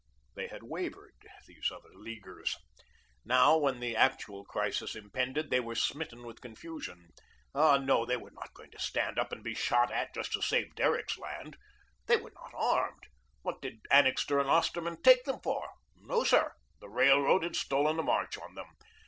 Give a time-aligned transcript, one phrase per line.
[0.33, 1.13] They had wavered,
[1.45, 2.57] these other Leaguers.
[3.23, 7.09] Now, when the actual crisis impended, they were smitten with confusion.
[7.53, 10.41] Ah, no, they were not going to stand up and be shot at just to
[10.41, 11.55] save Derrick's land.
[12.07, 13.09] They were not armed.
[13.43, 15.69] What did Annixter and Osterman take them for?
[15.97, 18.69] No, sir; the Railroad had stolen a march on them.